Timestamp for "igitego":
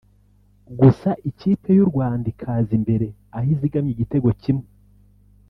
3.93-4.29